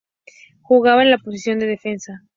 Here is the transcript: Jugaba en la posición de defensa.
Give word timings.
Jugaba 0.63 1.03
en 1.03 1.11
la 1.11 1.19
posición 1.19 1.59
de 1.59 1.67
defensa. 1.67 2.23